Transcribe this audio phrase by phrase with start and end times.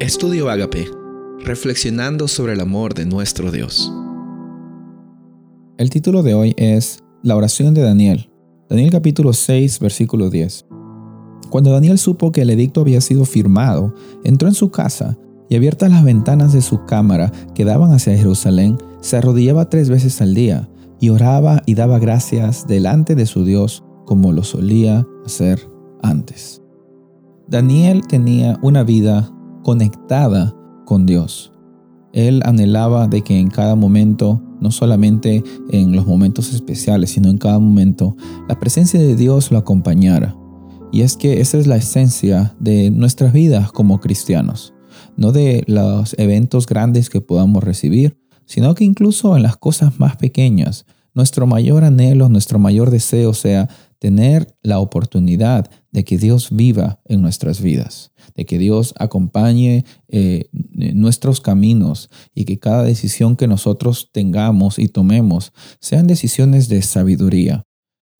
[0.00, 0.88] Estudio Agape,
[1.44, 3.92] reflexionando sobre el amor de nuestro Dios.
[5.76, 8.30] El título de hoy es La oración de Daniel.
[8.70, 10.64] Daniel capítulo 6, versículo 10.
[11.50, 13.94] Cuando Daniel supo que el edicto había sido firmado,
[14.24, 15.18] entró en su casa
[15.50, 20.22] y abiertas las ventanas de su cámara que daban hacia Jerusalén, se arrodillaba tres veces
[20.22, 25.60] al día y oraba y daba gracias delante de su Dios como lo solía hacer
[26.02, 26.62] antes.
[27.48, 29.30] Daniel tenía una vida
[29.62, 31.52] conectada con Dios.
[32.12, 37.38] Él anhelaba de que en cada momento, no solamente en los momentos especiales, sino en
[37.38, 38.16] cada momento,
[38.48, 40.36] la presencia de Dios lo acompañara.
[40.92, 44.74] Y es que esa es la esencia de nuestras vidas como cristianos,
[45.16, 50.16] no de los eventos grandes que podamos recibir, sino que incluso en las cosas más
[50.16, 53.68] pequeñas, nuestro mayor anhelo, nuestro mayor deseo sea
[54.00, 60.48] tener la oportunidad de que Dios viva en nuestras vidas, de que Dios acompañe eh,
[60.52, 67.62] nuestros caminos y que cada decisión que nosotros tengamos y tomemos sean decisiones de sabiduría.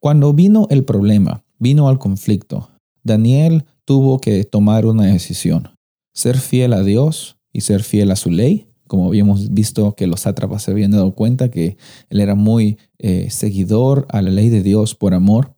[0.00, 2.70] Cuando vino el problema, vino el conflicto,
[3.02, 5.70] Daniel tuvo que tomar una decisión,
[6.12, 10.22] ser fiel a Dios y ser fiel a su ley como habíamos visto que los
[10.22, 11.76] sátrapas se habían dado cuenta que
[12.08, 15.54] él era muy eh, seguidor a la ley de Dios por amor,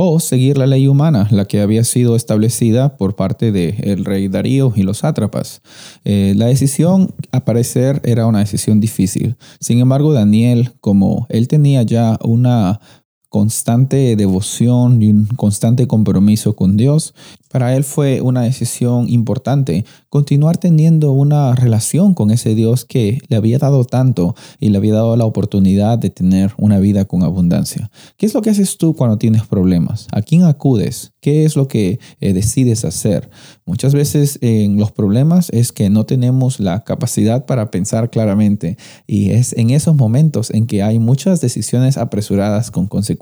[0.00, 4.72] o seguir la ley humana, la que había sido establecida por parte del rey Darío
[4.76, 5.60] y los sátrapas.
[6.04, 9.34] Eh, la decisión, a parecer, era una decisión difícil.
[9.58, 12.78] Sin embargo, Daniel, como él tenía ya una
[13.28, 17.14] constante devoción y un constante compromiso con Dios,
[17.50, 23.36] para él fue una decisión importante continuar teniendo una relación con ese Dios que le
[23.36, 27.90] había dado tanto y le había dado la oportunidad de tener una vida con abundancia.
[28.16, 30.08] ¿Qué es lo que haces tú cuando tienes problemas?
[30.12, 31.12] ¿A quién acudes?
[31.20, 33.30] ¿Qué es lo que eh, decides hacer?
[33.64, 39.30] Muchas veces en los problemas es que no tenemos la capacidad para pensar claramente y
[39.30, 43.17] es en esos momentos en que hay muchas decisiones apresuradas con consecuencias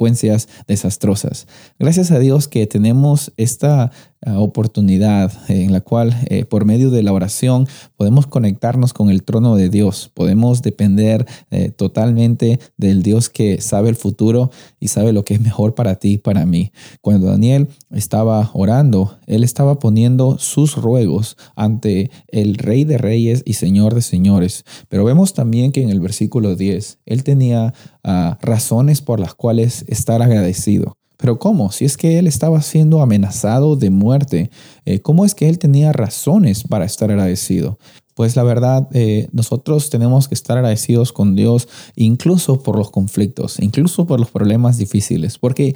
[0.66, 1.46] desastrosas.
[1.78, 3.90] Gracias a Dios que tenemos esta
[4.34, 7.66] oportunidad en la cual eh, por medio de la oración
[7.96, 13.88] podemos conectarnos con el trono de Dios, podemos depender eh, totalmente del Dios que sabe
[13.88, 14.50] el futuro
[14.80, 16.72] y sabe lo que es mejor para ti y para mí.
[17.00, 23.54] Cuando Daniel estaba orando, él estaba poniendo sus ruegos ante el Rey de Reyes y
[23.54, 24.64] Señor de Señores.
[24.88, 29.84] Pero vemos también que en el versículo 10, él tenía ah, razones por las cuales
[29.88, 30.96] estar agradecido.
[31.16, 31.72] Pero ¿cómo?
[31.72, 34.50] Si es que él estaba siendo amenazado de muerte,
[34.84, 37.78] eh, ¿cómo es que él tenía razones para estar agradecido?
[38.14, 43.58] Pues la verdad, eh, nosotros tenemos que estar agradecidos con Dios incluso por los conflictos,
[43.60, 45.74] incluso por los problemas difíciles, porque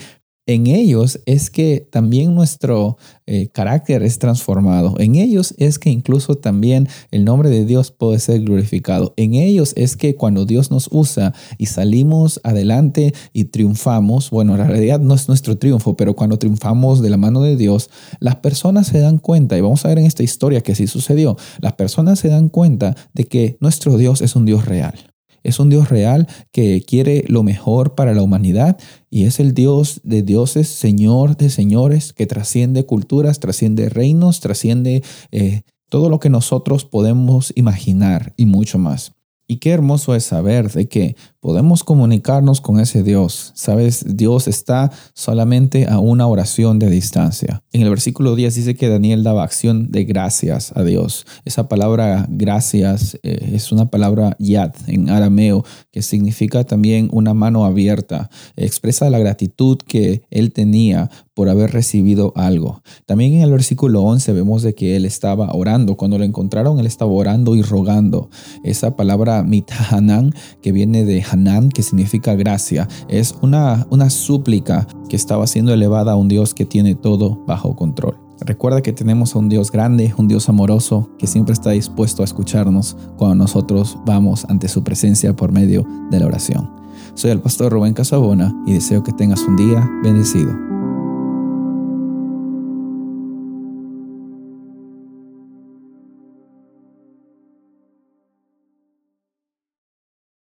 [0.54, 4.96] en ellos es que también nuestro eh, carácter es transformado.
[4.98, 9.14] En ellos es que incluso también el nombre de Dios puede ser glorificado.
[9.16, 14.66] En ellos es que cuando Dios nos usa y salimos adelante y triunfamos, bueno, en
[14.66, 18.88] realidad no es nuestro triunfo, pero cuando triunfamos de la mano de Dios, las personas
[18.88, 22.18] se dan cuenta, y vamos a ver en esta historia que sí sucedió, las personas
[22.18, 25.09] se dan cuenta de que nuestro Dios es un Dios real.
[25.42, 28.78] Es un Dios real que quiere lo mejor para la humanidad
[29.10, 35.02] y es el Dios de dioses, Señor de señores, que trasciende culturas, trasciende reinos, trasciende
[35.32, 39.12] eh, todo lo que nosotros podemos imaginar y mucho más.
[39.46, 43.52] Y qué hermoso es saber de que podemos comunicarnos con ese Dios.
[43.54, 47.62] Sabes, Dios está solamente a una oración de distancia.
[47.72, 51.26] En el versículo 10 dice que Daniel daba acción de gracias a Dios.
[51.44, 57.64] Esa palabra gracias eh, es una palabra yad en arameo que significa también una mano
[57.64, 58.30] abierta.
[58.56, 62.82] Expresa la gratitud que él tenía por haber recibido algo.
[63.06, 65.96] También en el versículo 11 vemos de que él estaba orando.
[65.96, 68.28] Cuando lo encontraron, él estaba orando y rogando.
[68.62, 75.16] Esa palabra mitahanan, que viene de Hanan, que significa gracia, es una, una súplica que
[75.16, 78.18] estaba siendo elevada a un Dios que tiene todo bajo control.
[78.40, 82.24] Recuerda que tenemos a un Dios grande, un Dios amoroso, que siempre está dispuesto a
[82.24, 86.70] escucharnos cuando nosotros vamos ante su presencia por medio de la oración.
[87.14, 90.79] Soy el pastor Rubén Casabona y deseo que tengas un día bendecido.